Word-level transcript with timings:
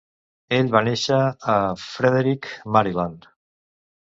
Ell 0.55 0.71
va 0.75 0.79
néixer 0.87 1.19
a 1.57 1.57
Frederick, 1.83 2.49
Maryland. 2.79 3.31